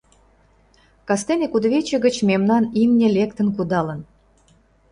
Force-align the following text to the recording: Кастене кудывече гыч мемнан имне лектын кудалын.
Кастене 1.07 1.47
кудывече 1.51 1.97
гыч 2.05 2.15
мемнан 2.29 2.63
имне 2.81 3.07
лектын 3.17 3.47
кудалын. 3.55 3.99